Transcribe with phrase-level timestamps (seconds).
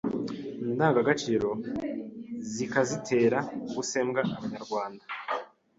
[0.71, 1.49] ndangagaciro
[2.53, 4.21] zikazitera ubusembwa.
[4.37, 5.03] Abanyarwanda